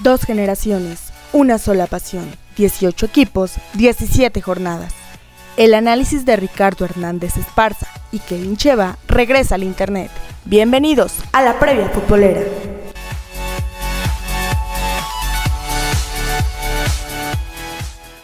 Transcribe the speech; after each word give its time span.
Dos 0.00 0.22
generaciones, 0.22 1.12
una 1.32 1.56
sola 1.58 1.86
pasión, 1.86 2.28
18 2.56 3.06
equipos, 3.06 3.52
17 3.74 4.42
jornadas. 4.42 4.92
El 5.56 5.72
análisis 5.72 6.24
de 6.24 6.34
Ricardo 6.34 6.84
Hernández 6.84 7.36
Esparza 7.36 7.86
y 8.10 8.18
Kevin 8.18 8.56
Cheva 8.56 8.98
regresa 9.06 9.54
al 9.54 9.62
Internet. 9.62 10.10
Bienvenidos 10.46 11.14
a 11.32 11.42
la 11.42 11.60
previa 11.60 11.88
futbolera. 11.90 12.42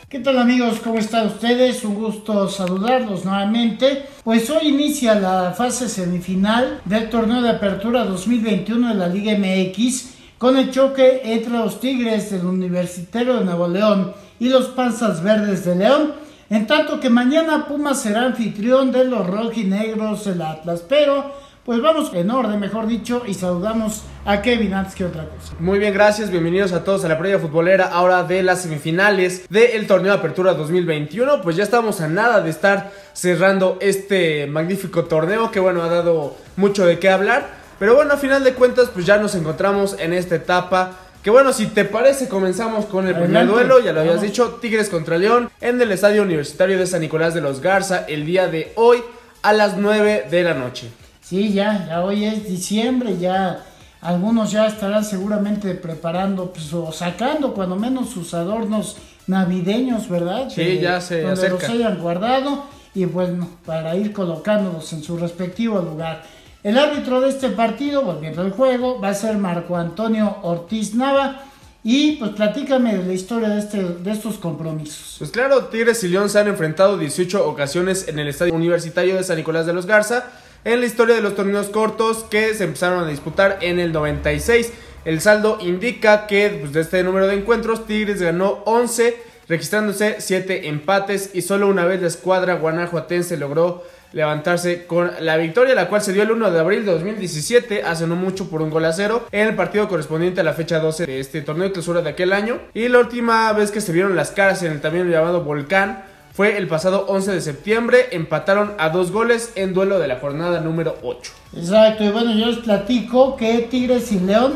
¿Qué 0.09 0.19
tal 0.19 0.41
amigos? 0.41 0.81
¿Cómo 0.83 0.99
están 0.99 1.29
ustedes? 1.29 1.85
Un 1.85 1.95
gusto 1.95 2.49
saludarlos 2.49 3.25
nuevamente. 3.25 4.07
Pues 4.25 4.51
hoy 4.51 4.71
inicia 4.71 5.15
la 5.15 5.55
fase 5.57 5.89
semifinal 5.89 6.81
del 6.85 7.09
torneo 7.09 7.41
de 7.41 7.51
apertura 7.51 8.05
2021 8.05 8.89
de 8.89 8.95
la 8.95 9.07
Liga 9.07 9.39
MX 9.39 10.20
con 10.41 10.57
el 10.57 10.71
choque 10.71 11.21
entre 11.23 11.53
los 11.53 11.81
Tigres 11.81 12.31
del 12.31 12.47
Universitario 12.47 13.37
de 13.37 13.45
Nuevo 13.45 13.69
León 13.69 14.15
y 14.39 14.49
los 14.49 14.69
Panzas 14.69 15.23
Verdes 15.23 15.67
de 15.67 15.77
León. 15.77 16.15
En 16.49 16.67
tanto 16.67 16.99
que 16.99 17.11
mañana 17.11 17.67
Pumas 17.69 18.01
será 18.01 18.23
anfitrión 18.23 18.91
de 18.91 19.05
los 19.05 19.27
rojinegros 19.27 20.25
del 20.25 20.41
Atlas. 20.41 20.83
Pero, 20.89 21.31
pues 21.63 21.83
vamos 21.83 22.11
en 22.15 22.31
orden, 22.31 22.59
mejor 22.59 22.87
dicho, 22.87 23.23
y 23.27 23.35
saludamos 23.35 24.05
a 24.25 24.41
Kevin 24.41 24.73
antes 24.73 24.95
que 24.95 25.05
otra 25.05 25.29
cosa. 25.29 25.53
Muy 25.59 25.79
bien, 25.79 25.93
gracias. 25.93 26.31
Bienvenidos 26.31 26.73
a 26.73 26.85
todos 26.85 27.05
a 27.05 27.09
la 27.09 27.19
previa 27.19 27.39
futbolera. 27.39 27.91
Ahora 27.93 28.23
de 28.23 28.43
las 28.43 28.63
semifinales 28.63 29.47
del 29.51 29.87
torneo 29.87 30.13
de 30.13 30.21
apertura 30.21 30.55
2021. 30.55 31.43
Pues 31.43 31.57
ya 31.57 31.65
estamos 31.65 32.01
a 32.01 32.09
nada 32.09 32.41
de 32.41 32.49
estar 32.49 32.91
cerrando 33.13 33.77
este 33.83 34.47
magnífico 34.47 35.05
torneo 35.05 35.51
que, 35.51 35.61
bueno, 35.61 35.83
ha 35.83 35.91
dado 35.91 36.35
mucho 36.57 36.87
de 36.87 36.99
qué 36.99 37.11
hablar. 37.11 37.60
Pero 37.81 37.95
bueno, 37.95 38.13
a 38.13 38.19
final 38.19 38.45
de 38.45 38.53
cuentas, 38.53 38.91
pues 38.93 39.07
ya 39.07 39.17
nos 39.17 39.35
encontramos 39.35 39.97
en 39.99 40.13
esta 40.13 40.35
etapa. 40.35 40.93
Que 41.23 41.31
bueno, 41.31 41.55
si 41.55 41.67
te 41.67 41.87
parece, 41.87 42.29
comenzamos 42.29 42.85
con 42.85 43.09
el 43.09 43.15
primer 43.15 43.47
duelo, 43.47 43.81
ya 43.81 43.95
lo 43.95 44.01
habías 44.01 44.21
dicho, 44.21 44.59
Tigres 44.61 44.91
contra 44.91 45.17
León, 45.17 45.51
en 45.63 45.81
el 45.81 45.91
Estadio 45.91 46.23
Universitario 46.23 46.79
de 46.79 46.87
San 46.87 47.01
Nicolás 47.01 47.33
de 47.33 47.41
los 47.41 47.63
Garza, 47.63 48.05
el 48.07 48.27
día 48.27 48.49
de 48.49 48.73
hoy 48.77 49.03
a 49.41 49.55
las 49.55 49.79
9 49.79 50.27
de 50.31 50.43
la 50.43 50.53
noche. 50.53 50.89
Sí, 51.23 51.55
ya, 51.55 51.87
ya 51.89 52.05
hoy 52.05 52.27
es 52.27 52.47
diciembre, 52.47 53.17
ya 53.19 53.65
algunos 54.03 54.51
ya 54.51 54.67
estarán 54.67 55.05
seguramente 55.05 55.75
preparando 55.75 56.53
pues, 56.53 56.71
o 56.75 56.93
sacando 56.93 57.55
cuando 57.55 57.77
menos 57.77 58.11
sus 58.11 58.35
adornos 58.35 58.99
navideños, 59.27 60.07
¿verdad? 60.07 60.51
Sí, 60.51 60.81
ya 60.81 61.01
se 61.01 61.23
donde 61.23 61.47
acerca. 61.47 61.67
los 61.67 61.77
hayan 61.77 61.99
guardado 61.99 62.65
y 62.95 63.07
bueno, 63.07 63.49
para 63.65 63.97
ir 63.97 64.13
colocándolos 64.13 64.93
en 64.93 65.03
su 65.03 65.17
respectivo 65.17 65.79
lugar. 65.81 66.23
El 66.63 66.77
árbitro 66.77 67.23
de 67.23 67.31
este 67.31 67.49
partido, 67.49 68.03
volviendo 68.03 68.43
al 68.43 68.51
juego, 68.51 69.01
va 69.01 69.09
a 69.09 69.15
ser 69.15 69.39
Marco 69.39 69.77
Antonio 69.77 70.37
Ortiz 70.43 70.95
Nava. 70.95 71.45
Y 71.83 72.17
pues 72.17 72.33
platícame 72.33 72.99
la 72.99 73.13
historia 73.15 73.49
de, 73.49 73.59
este, 73.59 73.83
de 73.83 74.11
estos 74.11 74.37
compromisos. 74.37 75.17
Pues 75.19 75.31
claro, 75.31 75.65
Tigres 75.67 76.05
y 76.05 76.09
León 76.09 76.29
se 76.29 76.39
han 76.39 76.49
enfrentado 76.49 76.99
18 76.99 77.49
ocasiones 77.49 78.07
en 78.09 78.19
el 78.19 78.29
Estadio 78.29 78.53
Universitario 78.53 79.17
de 79.17 79.25
San 79.25 79.39
Nicolás 79.39 79.65
de 79.65 79.73
los 79.73 79.87
Garza. 79.87 80.25
En 80.63 80.81
la 80.81 80.87
historia 80.87 81.15
de 81.15 81.23
los 81.23 81.35
torneos 81.35 81.69
cortos 81.69 82.25
que 82.25 82.53
se 82.53 82.65
empezaron 82.65 83.03
a 83.03 83.09
disputar 83.09 83.57
en 83.63 83.79
el 83.79 83.93
96. 83.93 84.71
El 85.07 85.23
saldo 85.23 85.57
indica 85.63 86.27
que 86.27 86.59
pues, 86.61 86.75
de 86.75 86.83
este 86.83 87.03
número 87.03 87.27
de 87.27 87.37
encuentros 87.37 87.87
Tigres 87.87 88.21
ganó 88.21 88.63
11, 88.67 89.17
registrándose 89.49 90.17
7 90.19 90.69
empates 90.69 91.31
y 91.33 91.41
solo 91.41 91.69
una 91.69 91.87
vez 91.87 92.03
la 92.03 92.09
escuadra 92.09 92.57
guanajuatense 92.57 93.39
logró 93.39 93.83
levantarse 94.13 94.87
con 94.87 95.11
la 95.21 95.37
victoria, 95.37 95.75
la 95.75 95.89
cual 95.89 96.03
se 96.03 96.13
dio 96.13 96.23
el 96.23 96.31
1 96.31 96.51
de 96.51 96.61
abril 96.61 96.85
de 96.85 96.93
2017, 96.93 97.83
hace 97.85 98.07
no 98.07 98.17
mucho 98.17 98.49
por 98.49 98.63
un 98.63 98.71
gol 98.71 98.85
a 98.85 98.93
cero, 98.93 99.27
en 99.33 99.49
el 99.49 99.55
partido 99.55 99.89
correspondiente 99.89 100.41
a 100.41 100.45
la 100.45 100.53
fecha 100.53 100.79
12 100.79 101.07
de 101.07 101.21
este 101.21 101.43
torneo 101.43 101.65
de 101.65 101.73
clausura 101.73 102.03
de 102.03 102.11
aquel 102.11 102.33
año. 102.33 102.59
Y 102.75 102.89
la 102.89 102.99
última 102.99 103.53
vez 103.53 103.71
que 103.71 103.81
se 103.81 103.93
vieron 103.93 104.17
las 104.17 104.31
caras 104.31 104.63
en 104.63 104.73
el 104.73 104.81
también 104.81 105.11
llamado 105.11 105.45
Volcán 105.45 106.05
fue 106.33 106.57
el 106.57 106.69
pasado 106.69 107.07
11 107.09 107.33
de 107.33 107.41
septiembre, 107.41 108.09
empataron 108.13 108.73
a 108.79 108.91
dos 108.91 109.11
goles 109.11 109.53
en 109.57 109.75
duelo 109.75 109.99
de 109.99 110.09
la 110.09 110.21
jornada 110.21 110.61
número 110.61 110.97
8. 111.03 111.33
Exacto, 111.57 112.05
y 112.05 112.11
bueno, 112.11 112.33
yo 112.33 112.47
les 112.47 112.59
platico 112.59 113.37
que 113.37 113.67
Tigres 113.71 114.13
y 114.13 114.21
León 114.21 114.55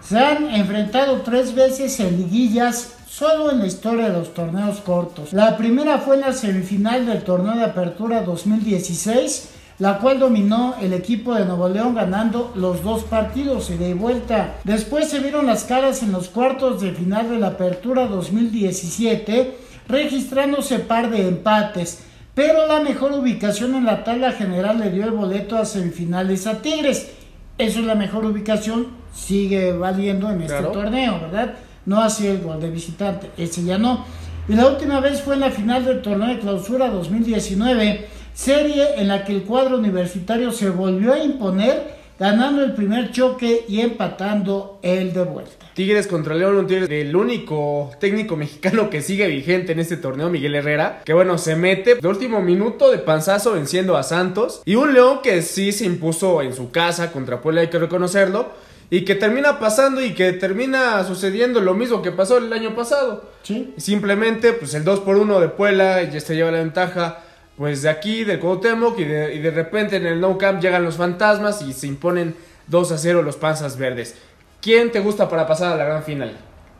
se 0.00 0.18
han 0.18 0.54
enfrentado 0.54 1.22
tres 1.22 1.54
veces 1.54 1.98
en 2.00 2.16
liguillas 2.16 2.95
solo 3.16 3.50
en 3.50 3.60
la 3.60 3.66
historia 3.66 4.10
de 4.10 4.18
los 4.18 4.34
torneos 4.34 4.80
cortos. 4.80 5.32
La 5.32 5.56
primera 5.56 5.96
fue 5.98 6.16
en 6.16 6.20
la 6.20 6.34
semifinal 6.34 7.06
del 7.06 7.22
torneo 7.22 7.54
de 7.54 7.64
apertura 7.64 8.20
2016, 8.22 9.48
la 9.78 9.98
cual 10.00 10.18
dominó 10.18 10.74
el 10.82 10.92
equipo 10.92 11.34
de 11.34 11.46
Nuevo 11.46 11.66
León 11.70 11.94
ganando 11.94 12.52
los 12.56 12.82
dos 12.82 13.04
partidos 13.04 13.70
y 13.70 13.78
de 13.78 13.94
vuelta. 13.94 14.56
Después 14.64 15.08
se 15.08 15.20
vieron 15.20 15.46
las 15.46 15.64
caras 15.64 16.02
en 16.02 16.12
los 16.12 16.28
cuartos 16.28 16.82
de 16.82 16.92
final 16.92 17.30
de 17.30 17.38
la 17.38 17.48
apertura 17.48 18.06
2017, 18.06 19.56
registrándose 19.88 20.80
par 20.80 21.08
de 21.08 21.26
empates. 21.26 22.00
Pero 22.34 22.66
la 22.66 22.80
mejor 22.80 23.12
ubicación 23.12 23.74
en 23.76 23.86
la 23.86 24.04
tabla 24.04 24.32
general 24.32 24.78
le 24.78 24.90
dio 24.90 25.04
el 25.04 25.12
boleto 25.12 25.56
a 25.56 25.64
semifinales 25.64 26.46
a 26.46 26.60
Tigres. 26.60 27.12
Eso 27.56 27.80
es 27.80 27.86
la 27.86 27.94
mejor 27.94 28.26
ubicación, 28.26 28.88
sigue 29.14 29.72
valiendo 29.72 30.30
en 30.30 30.42
este 30.42 30.58
Claro. 30.58 30.72
torneo, 30.72 31.18
¿verdad? 31.22 31.54
No 31.86 32.02
así 32.02 32.26
el 32.26 32.40
gol 32.40 32.60
de 32.60 32.68
visitante, 32.68 33.30
ese 33.36 33.62
ya 33.62 33.78
no. 33.78 34.04
Y 34.48 34.54
la 34.54 34.66
última 34.66 35.00
vez 35.00 35.22
fue 35.22 35.34
en 35.34 35.40
la 35.40 35.50
final 35.50 35.84
del 35.84 36.02
torneo 36.02 36.28
de 36.28 36.40
clausura 36.40 36.90
2019, 36.90 38.06
serie 38.34 39.00
en 39.00 39.08
la 39.08 39.24
que 39.24 39.32
el 39.32 39.42
cuadro 39.42 39.78
universitario 39.78 40.50
se 40.50 40.70
volvió 40.70 41.12
a 41.12 41.18
imponer, 41.18 41.94
ganando 42.18 42.64
el 42.64 42.72
primer 42.72 43.12
choque 43.12 43.64
y 43.68 43.80
empatando 43.80 44.80
el 44.82 45.12
de 45.12 45.22
vuelta. 45.22 45.66
Tigres 45.74 46.06
contra 46.06 46.34
León, 46.34 46.56
un 46.56 46.66
Tigres 46.66 46.88
del 46.88 47.14
único 47.14 47.92
técnico 48.00 48.34
mexicano 48.36 48.90
que 48.90 49.02
sigue 49.02 49.28
vigente 49.28 49.72
en 49.72 49.78
este 49.78 49.96
torneo, 49.96 50.28
Miguel 50.28 50.54
Herrera, 50.54 51.02
que 51.04 51.12
bueno, 51.12 51.38
se 51.38 51.54
mete 51.54 51.96
de 51.96 52.08
último 52.08 52.40
minuto 52.40 52.90
de 52.90 52.98
panzazo 52.98 53.52
venciendo 53.52 53.96
a 53.96 54.02
Santos. 54.02 54.62
Y 54.64 54.74
un 54.74 54.92
León 54.92 55.20
que 55.22 55.42
sí 55.42 55.72
se 55.72 55.84
impuso 55.84 56.42
en 56.42 56.52
su 56.54 56.70
casa 56.70 57.12
contra 57.12 57.40
Puebla, 57.40 57.60
hay 57.60 57.68
que 57.68 57.78
reconocerlo. 57.78 58.66
Y 58.88 59.04
que 59.04 59.14
termina 59.16 59.58
pasando 59.58 60.00
y 60.02 60.14
que 60.14 60.32
termina 60.32 61.02
sucediendo 61.04 61.60
lo 61.60 61.74
mismo 61.74 62.02
que 62.02 62.12
pasó 62.12 62.38
el 62.38 62.52
año 62.52 62.74
pasado. 62.76 63.24
¿Sí? 63.42 63.74
Simplemente, 63.76 64.52
pues 64.52 64.74
el 64.74 64.84
2 64.84 65.00
por 65.00 65.16
1 65.16 65.40
de 65.40 65.48
Puebla 65.48 66.02
ya 66.04 66.20
se 66.20 66.36
lleva 66.36 66.50
la 66.52 66.58
ventaja, 66.58 67.18
pues 67.56 67.82
de 67.82 67.88
aquí, 67.88 68.22
de 68.24 68.38
Cuauhtémoc, 68.38 68.98
y 69.00 69.04
de, 69.04 69.34
y 69.34 69.38
de 69.40 69.50
repente 69.50 69.96
en 69.96 70.06
el 70.06 70.20
No 70.20 70.38
Camp 70.38 70.60
llegan 70.62 70.84
los 70.84 70.96
fantasmas 70.96 71.62
y 71.62 71.72
se 71.72 71.88
imponen 71.88 72.36
2 72.68 72.92
a 72.92 72.98
0 72.98 73.22
los 73.22 73.36
Panzas 73.36 73.76
Verdes. 73.76 74.14
¿Quién 74.60 74.92
te 74.92 75.00
gusta 75.00 75.28
para 75.28 75.46
pasar 75.46 75.72
a 75.72 75.76
la 75.76 75.84
gran 75.84 76.02
final? 76.04 76.32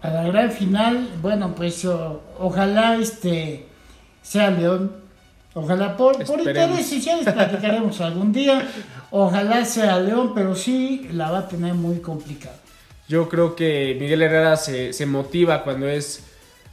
A 0.03 0.11
la 0.11 0.23
gran 0.28 0.53
final, 0.53 1.09
bueno, 1.23 1.55
pues 1.56 1.84
o- 1.87 2.23
ojalá 2.38 2.97
este 2.97 3.67
sea 4.23 4.50
León. 4.50 4.93
Ojalá 5.55 5.97
por, 5.97 6.23
por 6.25 6.38
Esperemos. 6.38 6.93
y 6.93 7.00
ya 7.00 7.17
les 7.17 7.33
platicaremos 7.33 8.00
algún 8.03 8.31
día. 8.33 8.62
Ojalá 9.19 9.65
sea 9.65 9.99
León, 9.99 10.32
pero 10.34 10.54
sí 10.54 11.09
la 11.10 11.31
va 11.31 11.38
a 11.38 11.49
tener 11.49 11.72
muy 11.72 12.00
complicada. 12.00 12.56
Yo 13.09 13.31
creo 13.31 13.56
que 13.56 13.97
Miguel 13.99 14.21
Herrera 14.21 14.59
se, 14.59 14.93
se 14.93 15.06
motiva 15.06 15.65
cuando 15.65 15.88
es 15.88 16.25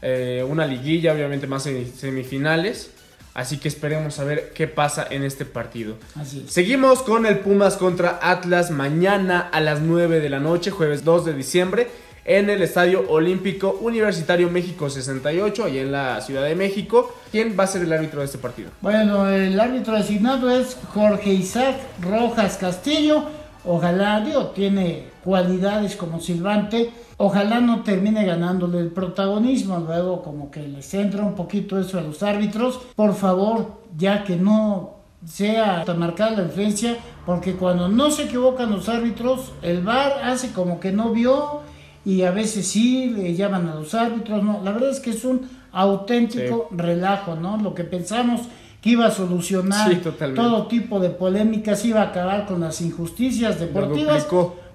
eh, 0.02 0.46
una 0.46 0.68
liguilla, 0.68 1.14
obviamente 1.14 1.48
más 1.48 1.66
en 1.68 1.90
semifinales. 1.96 2.92
Así 3.34 3.60
que 3.60 3.70
esperemos 3.70 4.20
a 4.20 4.26
ver 4.26 4.52
qué 4.54 4.68
pasa 4.68 5.08
en 5.10 5.24
este 5.24 5.46
partido. 5.46 5.96
Así 6.20 6.44
es. 6.46 6.52
Seguimos 6.52 7.02
con 7.02 7.26
el 7.26 7.40
Pumas 7.40 7.78
contra 7.78 8.20
Atlas 8.22 8.72
mañana 8.72 9.40
a 9.40 9.62
las 9.62 9.80
9 9.80 10.20
de 10.20 10.30
la 10.30 10.42
noche, 10.42 10.70
jueves 10.70 11.06
2 11.06 11.24
de 11.24 11.34
diciembre, 11.34 11.88
en 12.26 12.50
el 12.50 12.62
Estadio 12.62 13.10
Olímpico 13.10 13.78
Universitario 13.82 14.50
México 14.50 14.90
68, 14.90 15.66
allá 15.66 15.82
en 15.82 15.92
la 15.92 16.22
Ciudad 16.22 16.44
de 16.44 16.56
México. 16.56 17.14
¿Quién 17.32 17.56
va 17.60 17.66
a 17.66 17.68
ser 17.68 17.84
el 17.84 17.94
árbitro 17.94 18.20
de 18.20 18.26
este 18.26 18.38
partido? 18.38 18.70
Bueno, 18.82 19.28
el 19.30 19.60
árbitro 19.60 19.94
designado 19.94 20.50
es 20.50 20.78
Jorge 20.94 21.34
Isaac 21.34 21.76
Rojas 22.02 22.58
Castillo. 22.58 23.26
Ojalá, 23.66 24.22
digo, 24.22 24.48
tiene 24.48 25.06
cualidades 25.24 25.96
como 25.96 26.20
silbante. 26.20 26.92
Ojalá 27.18 27.62
no 27.62 27.84
termine 27.84 28.26
ganándole 28.26 28.80
el 28.80 28.90
protagonismo. 28.90 29.80
Luego, 29.80 30.22
como 30.22 30.52
que 30.52 30.62
les 30.68 30.94
entra 30.94 31.24
un 31.24 31.36
poquito 31.36 31.80
eso 31.80 31.98
a 31.98 32.02
los 32.02 32.24
árbitros. 32.24 32.80
Por 32.96 33.16
favor, 33.16 33.80
ya 33.98 34.24
que 34.24 34.36
no 34.36 34.96
sea 35.26 35.86
tan 35.86 36.00
marcada 36.00 36.32
la 36.32 36.44
influencia, 36.44 36.98
porque 37.26 37.54
cuando 37.54 37.88
no 37.88 38.12
se 38.12 38.24
equivocan 38.24 38.72
los 38.72 38.90
árbitros, 38.90 39.54
el 39.62 39.82
VAR 39.82 40.22
hace 40.24 40.52
como 40.52 40.82
que 40.82 40.92
no 40.92 41.12
vio 41.12 41.62
y 42.06 42.24
a 42.24 42.32
veces 42.32 42.68
sí 42.68 43.10
le 43.10 43.34
llaman 43.34 43.68
a 43.70 43.76
los 43.76 43.94
árbitros. 43.94 44.44
No, 44.44 44.62
la 44.64 44.72
verdad 44.72 44.90
es 44.90 45.00
que 45.00 45.12
es 45.12 45.24
un 45.24 45.48
auténtico 45.72 46.68
relajo, 46.72 47.36
¿no? 47.36 47.58
Lo 47.58 47.74
que 47.74 47.84
pensamos 47.84 48.42
que 48.82 48.92
iba 48.92 49.06
a 49.06 49.12
solucionar 49.12 49.90
Sí, 49.90 50.02
todo 50.36 50.68
tipo 50.68 51.00
de 51.00 51.10
polémicas, 51.10 51.86
iba 51.86 52.02
a 52.02 52.10
acabar 52.10 52.46
con 52.46 52.60
las 52.60 52.82
injusticias 52.82 53.60
deportivas. 53.60 54.28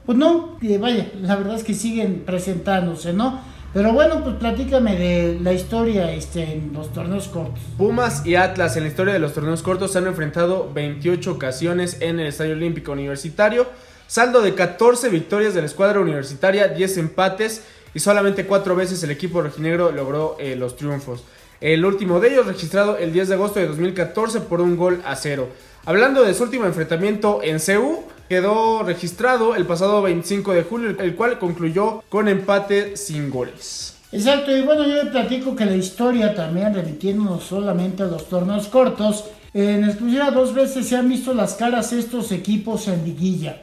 Pues 0.07 0.17
no, 0.17 0.57
y 0.63 0.75
vaya, 0.79 1.07
la 1.21 1.37
verdad 1.37 1.57
es 1.57 1.65
que 1.65 1.75
siguen 1.75 2.23
presentándose, 2.25 3.13
¿no? 3.13 3.41
Pero 3.75 3.93
bueno, 3.93 4.25
pues 4.25 4.37
platícame 4.37 4.97
de 4.97 5.39
la 5.43 5.53
historia 5.53 6.11
este, 6.13 6.55
en 6.55 6.73
los 6.73 6.91
torneos 6.95 7.29
cortos. 7.29 7.61
Pumas 7.77 8.25
y 8.25 8.35
Atlas 8.35 8.79
en 8.79 8.85
la 8.85 8.89
historia 8.89 9.13
de 9.13 9.19
los 9.19 9.35
torneos 9.35 9.63
cortos 9.63 9.93
se 9.93 9.99
han 9.99 10.07
enfrentado 10.07 10.71
28 10.73 11.31
ocasiones 11.31 11.99
en 12.01 12.19
el 12.19 12.29
Estadio 12.29 12.55
Olímpico 12.55 12.93
Universitario. 12.93 13.67
Saldo 14.09 14.41
de 14.41 14.55
14 14.55 15.11
victorias 15.11 15.53
de 15.53 15.61
la 15.61 15.67
escuadra 15.67 16.01
universitaria, 16.01 16.69
10 16.69 16.97
empates 16.97 17.63
y 17.93 18.01
solamente 18.01 18.47
cuatro 18.47 18.75
veces 18.75 19.03
el 19.03 19.11
equipo 19.11 19.43
rojinegro 19.43 19.93
logró 19.93 20.39
eh, 20.41 20.57
los 20.57 20.77
triunfos. 20.77 21.25
El 21.61 21.85
último 21.85 22.19
de 22.19 22.33
ellos 22.33 22.47
registrado 22.47 22.97
el 22.97 23.13
10 23.13 23.29
de 23.29 23.35
agosto 23.35 23.61
de 23.61 23.67
2014 23.67 24.41
por 24.41 24.63
un 24.63 24.79
gol 24.79 25.03
a 25.05 25.15
cero. 25.15 25.51
Hablando 25.85 26.25
de 26.25 26.33
su 26.33 26.45
último 26.45 26.65
enfrentamiento 26.65 27.41
en 27.43 27.61
CEU, 27.61 28.05
quedó 28.31 28.83
registrado 28.83 29.55
el 29.55 29.67
pasado 29.67 30.01
25 30.01 30.55
de 30.55 30.63
julio, 30.63 30.97
el 30.99 31.15
cual 31.15 31.39
concluyó 31.39 32.03
con 32.09 32.29
empate 32.29 32.97
sin 32.97 33.29
goles. 33.29 33.95
Exacto, 34.11 34.57
y 34.57 34.63
bueno, 34.63 34.87
yo 34.87 35.05
le 35.05 35.11
platico 35.11 35.55
que 35.55 35.67
la 35.67 35.77
historia 35.77 36.35
también, 36.35 36.73
remitiéndonos 36.73 37.45
solamente 37.45 38.05
a 38.05 38.07
los 38.07 38.27
torneos 38.27 38.69
cortos, 38.69 39.27
en 39.53 39.85
exclusiva 39.85 40.31
dos 40.31 40.55
veces 40.55 40.89
se 40.89 40.97
han 40.97 41.11
visto 41.11 41.35
las 41.35 41.57
caras 41.57 41.93
estos 41.93 42.33
equipos 42.33 42.89
en 42.89 43.05
liguilla. 43.05 43.61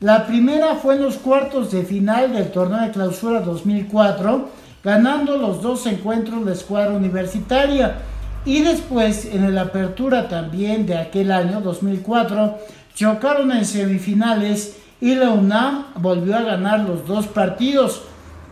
La 0.00 0.26
primera 0.28 0.76
fue 0.76 0.94
en 0.94 1.02
los 1.02 1.16
cuartos 1.16 1.72
de 1.72 1.82
final 1.82 2.32
del 2.32 2.52
torneo 2.52 2.82
de 2.82 2.92
clausura 2.92 3.40
2004, 3.40 4.48
ganando 4.84 5.36
los 5.36 5.60
dos 5.60 5.86
encuentros 5.86 6.46
de 6.46 6.52
escuadra 6.52 6.92
universitaria. 6.92 7.96
Y 8.44 8.62
después, 8.62 9.24
en 9.24 9.52
la 9.52 9.62
apertura 9.62 10.28
también 10.28 10.86
de 10.86 10.96
aquel 10.96 11.32
año, 11.32 11.60
2004, 11.60 12.58
chocaron 12.94 13.50
en 13.50 13.64
semifinales 13.64 14.76
y 15.00 15.16
la 15.16 15.30
UNAM 15.30 15.86
volvió 15.96 16.36
a 16.36 16.42
ganar 16.42 16.80
los 16.80 17.04
dos 17.04 17.26
partidos. 17.26 18.02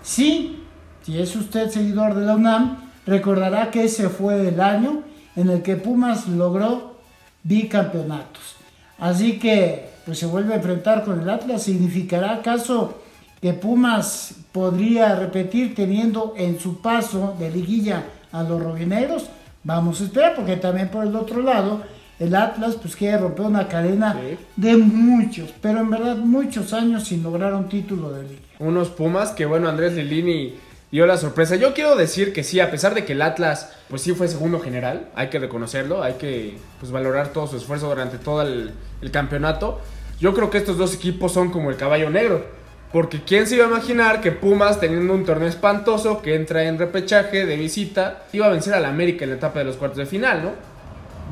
Sí, 0.02 0.64
si 1.02 1.20
es 1.20 1.36
usted 1.36 1.70
seguidor 1.70 2.14
de 2.14 2.26
la 2.26 2.34
UNAM, 2.34 2.90
recordará 3.06 3.70
que 3.70 3.84
ese 3.84 4.08
fue 4.08 4.48
el 4.48 4.60
año 4.60 5.02
en 5.36 5.50
el 5.50 5.62
que 5.62 5.76
Pumas 5.76 6.26
logró 6.26 6.96
bicampeonatos. 7.44 8.56
Así 8.98 9.38
que, 9.38 9.95
pues 10.06 10.18
se 10.18 10.26
vuelve 10.26 10.54
a 10.54 10.56
enfrentar 10.56 11.04
con 11.04 11.20
el 11.20 11.28
Atlas. 11.28 11.64
¿Significará 11.64 12.34
acaso 12.34 13.02
que 13.42 13.52
Pumas 13.52 14.34
podría 14.52 15.16
repetir 15.16 15.74
teniendo 15.74 16.34
en 16.38 16.58
su 16.58 16.80
paso 16.80 17.36
de 17.38 17.50
liguilla 17.50 18.04
a 18.32 18.42
los 18.42 18.62
rojinegros? 18.62 19.26
Vamos 19.64 20.00
a 20.00 20.04
esperar, 20.04 20.36
porque 20.36 20.56
también 20.56 20.88
por 20.88 21.04
el 21.04 21.14
otro 21.16 21.42
lado, 21.42 21.82
el 22.18 22.34
Atlas 22.34 22.76
pues 22.80 22.96
quiere 22.96 23.18
romper 23.18 23.46
una 23.46 23.68
cadena 23.68 24.16
de 24.54 24.76
muchos, 24.76 25.52
pero 25.60 25.80
en 25.80 25.90
verdad 25.90 26.16
muchos 26.16 26.72
años 26.72 27.04
sin 27.04 27.22
lograr 27.22 27.52
un 27.52 27.68
título 27.68 28.12
de 28.12 28.22
liga. 28.22 28.40
Unos 28.60 28.88
Pumas 28.88 29.32
que 29.32 29.44
bueno, 29.44 29.68
Andrés 29.68 29.92
Lilini 29.92 30.54
dio 30.90 31.06
la 31.06 31.16
sorpresa. 31.16 31.56
Yo 31.56 31.74
quiero 31.74 31.96
decir 31.96 32.32
que 32.32 32.42
sí, 32.42 32.60
a 32.60 32.70
pesar 32.70 32.94
de 32.94 33.04
que 33.04 33.12
el 33.12 33.22
Atlas, 33.22 33.72
pues 33.88 34.02
sí 34.02 34.12
fue 34.12 34.28
segundo 34.28 34.60
general, 34.60 35.08
hay 35.14 35.28
que 35.28 35.38
reconocerlo, 35.38 36.02
hay 36.02 36.14
que 36.14 36.56
pues, 36.80 36.92
valorar 36.92 37.28
todo 37.28 37.46
su 37.46 37.56
esfuerzo 37.56 37.88
durante 37.88 38.18
todo 38.18 38.42
el, 38.42 38.72
campeonato. 39.12 39.80
Yo 40.20 40.34
creo 40.34 40.50
que 40.50 40.58
estos 40.58 40.78
dos 40.78 40.94
equipos 40.94 41.32
son 41.32 41.50
como 41.50 41.70
el 41.70 41.76
caballo 41.76 42.10
negro. 42.10 42.44
Porque 42.92 43.20
quién 43.22 43.46
se 43.46 43.56
iba 43.56 43.64
a 43.64 43.68
imaginar 43.68 44.20
que 44.20 44.32
Pumas, 44.32 44.80
teniendo 44.80 45.12
un 45.12 45.24
torneo 45.24 45.48
espantoso 45.48 46.22
que 46.22 46.34
entra 46.34 46.64
en 46.64 46.78
repechaje 46.78 47.44
de 47.44 47.56
visita, 47.56 48.24
iba 48.32 48.46
a 48.46 48.50
vencer 48.50 48.74
al 48.74 48.84
América 48.84 49.24
en 49.24 49.30
la 49.30 49.36
etapa 49.36 49.58
de 49.58 49.64
los 49.66 49.76
cuartos 49.76 49.98
de 49.98 50.06
final, 50.06 50.42
¿no? 50.42 50.52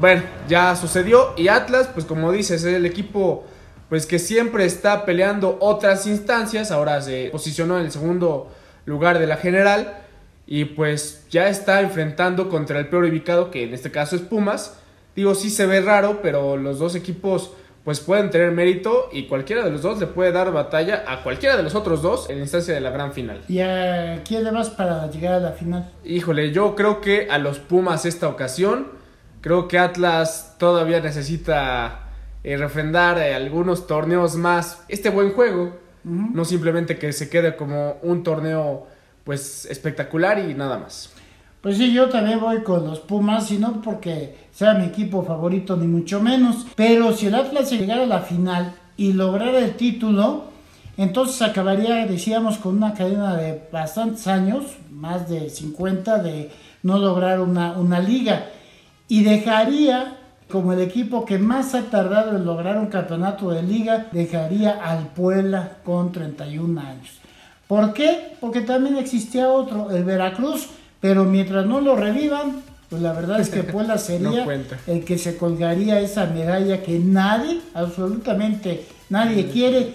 Bueno, 0.01 0.23
ya 0.49 0.75
sucedió 0.75 1.35
y 1.37 1.49
Atlas, 1.49 1.89
pues 1.95 2.05
como 2.05 2.33
dices, 2.33 2.65
es 2.65 2.75
el 2.75 2.85
equipo 2.85 3.47
pues 3.89 4.07
que 4.07 4.19
siempre 4.19 4.65
está 4.65 5.05
peleando 5.05 5.57
otras 5.61 6.07
instancias, 6.07 6.73
ahora 6.73 7.01
se 7.01 7.29
posicionó 7.31 7.79
en 7.79 7.85
el 7.85 7.93
segundo 7.93 8.51
lugar 8.87 9.21
de 9.21 9.27
la 9.27 9.37
general 9.37 9.99
y 10.47 10.65
pues 10.65 11.27
ya 11.31 11.49
está 11.49 11.81
enfrentando 11.81 12.49
contra 12.49 12.81
el 12.81 12.89
peor 12.89 13.05
ubicado 13.05 13.51
que 13.51 13.63
en 13.63 13.73
este 13.73 13.91
caso 13.91 14.17
es 14.17 14.23
Pumas. 14.23 14.77
Digo, 15.15 15.37
sí 15.37 15.49
se 15.49 15.67
ve 15.67 15.81
raro, 15.81 16.21
pero 16.23 16.57
los 16.57 16.81
dos 16.81 16.97
equipos 16.97 17.53
pues 17.85 18.01
pueden 18.01 18.31
tener 18.31 18.51
mérito 18.51 19.09
y 19.13 19.27
cualquiera 19.27 19.63
de 19.63 19.71
los 19.71 19.83
dos 19.83 20.01
le 20.01 20.07
puede 20.07 20.33
dar 20.33 20.53
batalla 20.53 21.05
a 21.07 21.23
cualquiera 21.23 21.57
de 21.57 21.63
los 21.63 21.75
otros 21.75 22.03
dos 22.03 22.31
en 22.31 22.37
la 22.37 22.43
instancia 22.43 22.75
de 22.75 22.81
la 22.81 22.91
gran 22.91 23.13
final. 23.13 23.43
¿Y 23.49 23.61
a 23.61 24.23
quién 24.27 24.43
le 24.43 24.51
vas 24.51 24.71
para 24.71 25.11
llegar 25.11 25.35
a 25.35 25.41
la 25.41 25.53
final? 25.53 25.91
Híjole, 26.05 26.51
yo 26.51 26.75
creo 26.75 27.01
que 27.01 27.29
a 27.31 27.39
los 27.39 27.59
Pumas 27.59 28.07
esta 28.07 28.29
ocasión, 28.29 28.89
creo 29.43 29.69
que 29.69 29.79
Atlas 29.79 30.57
todavía 30.59 31.01
necesita 31.01 32.09
eh, 32.43 32.57
refrendar 32.57 33.19
eh, 33.19 33.35
algunos 33.35 33.87
torneos 33.87 34.37
más 34.37 34.85
este 34.89 35.11
buen 35.11 35.33
juego 35.33 35.85
no 36.05 36.45
simplemente 36.45 36.99
que 36.99 37.13
se 37.13 37.29
quede 37.29 37.57
como 37.57 37.97
un 38.03 38.23
torneo 38.23 38.87
pues 39.25 39.65
espectacular 39.67 40.39
y 40.39 40.55
nada 40.55 40.79
más. 40.79 41.11
Pues 41.63 41.79
sí, 41.79 41.95
yo 41.95 42.11
también 42.11 42.41
voy 42.41 42.63
con 42.63 42.87
los 42.87 43.01
Pumas, 43.01 43.51
y 43.51 43.57
no 43.57 43.81
porque 43.81 44.37
sea 44.55 44.75
mi 44.75 44.85
equipo 44.85 45.25
favorito 45.25 45.77
ni 45.77 45.87
mucho 45.87 46.21
menos, 46.21 46.67
pero 46.77 47.13
si 47.13 47.27
el 47.27 47.35
Atlas 47.35 47.71
llegara 47.71 48.05
a 48.05 48.07
la 48.07 48.21
final 48.21 48.75
y 48.97 49.13
lograra 49.13 49.59
el 49.59 49.75
título, 49.75 50.45
entonces 50.97 51.43
acabaría, 51.43 52.07
decíamos, 52.07 52.59
con 52.59 52.77
una 52.77 52.95
cadena 52.95 53.37
de 53.37 53.61
bastantes 53.73 54.29
años, 54.29 54.65
más 54.93 55.29
de 55.29 55.51
50, 55.51 56.19
de 56.19 56.53
no 56.85 56.99
lograr 56.99 57.41
una, 57.41 57.73
una 57.73 57.99
liga, 57.99 58.47
y 59.09 59.25
dejaría 59.25 60.19
como 60.49 60.73
el 60.73 60.81
equipo 60.83 61.25
que 61.25 61.39
más 61.39 61.75
ha 61.75 61.83
tardado 61.91 62.37
en 62.37 62.45
lograr 62.45 62.79
un 62.79 62.87
campeonato 62.87 63.51
de 63.51 63.63
liga, 63.63 64.07
dejaría 64.13 64.79
al 64.85 65.09
Puebla 65.09 65.79
con 65.83 66.13
31 66.13 66.81
años. 66.81 67.19
¿Por 67.67 67.93
qué? 67.93 68.37
Porque 68.41 68.61
también 68.61 68.99
existía 68.99 69.49
otro, 69.49 69.91
el 69.91 70.05
Veracruz, 70.05 70.69
pero 71.01 71.25
mientras 71.25 71.67
no 71.67 71.81
lo 71.81 71.97
revivan, 71.97 72.63
pues 72.95 73.03
la 73.03 73.13
verdad 73.13 73.41
es 73.41 73.49
que 73.49 73.63
Puebla 73.73 73.99
sería 73.99 74.47
el 74.87 75.05
que 75.05 75.19
se 75.19 75.37
colgaría 75.37 75.99
esa 75.99 76.27
medalla 76.27 76.81
que 76.81 77.01
nadie, 77.01 77.61
absolutamente 77.75 78.87
nadie 79.11 79.49
quiere 79.49 79.95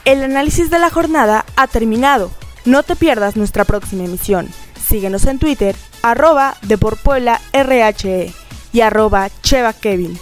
El 0.05 0.25
análisis 0.25 0.69
de 0.69 0.81
la 0.81 0.91
jornada 0.91 1.47
ha 1.57 1.69
terminado. 1.69 2.33
No 2.64 2.85
te 2.85 2.95
pierdas 2.95 3.37
nuestra 3.37 3.64
próxima 3.64 4.04
emisión. 4.04 4.49
Síguenos 4.81 5.26
en 5.26 5.38
Twitter, 5.38 5.75
arroba 6.02 6.57
RHE 7.52 8.33
y 8.73 8.81
arroba 8.81 9.31
Cheva 9.42 9.73
Kevin. 9.73 10.19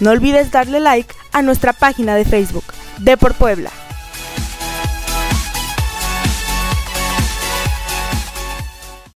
No 0.00 0.10
olvides 0.10 0.50
darle 0.50 0.80
like 0.80 1.14
a 1.32 1.42
nuestra 1.42 1.72
página 1.72 2.14
de 2.14 2.24
Facebook, 2.24 2.64
De 2.98 3.16
Puebla. 3.16 3.70